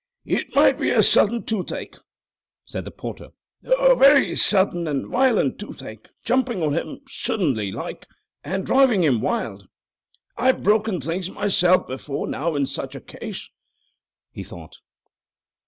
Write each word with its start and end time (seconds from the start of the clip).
"It 0.25 0.55
might 0.55 0.79
be 0.79 0.89
a 0.89 1.03
sudden 1.03 1.43
toothache," 1.43 1.95
said 2.65 2.85
the 2.85 2.89
porter, 2.91 3.27
"a 3.63 3.95
very 3.95 4.35
sudden 4.35 4.87
and 4.87 5.05
violent 5.05 5.59
toothache, 5.59 6.07
jumping 6.23 6.63
on 6.63 6.73
him 6.73 7.01
suddenly 7.07 7.71
like 7.71 8.07
and 8.43 8.65
driving 8.65 9.03
him 9.03 9.21
wild. 9.21 9.67
I've 10.35 10.63
broken 10.63 11.01
things 11.01 11.29
myself 11.29 11.85
before 11.85 12.25
now 12.27 12.55
in 12.55 12.65
such 12.65 12.95
a 12.95 12.99
case..." 12.99 13.51
He 14.31 14.43
thought. 14.43 14.79